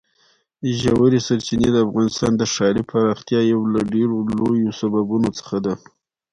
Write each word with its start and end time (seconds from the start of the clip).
ژورې 0.79 1.19
سرچینې 1.27 1.69
د 1.73 1.77
افغانستان 1.85 2.31
د 2.37 2.43
ښاري 2.53 2.83
پراختیا 2.91 3.39
یو 3.53 3.61
له 3.73 3.81
ډېرو 3.93 4.15
لویو 4.37 4.71
سببونو 4.79 5.29
څخه 5.39 5.57
ده. 5.65 5.73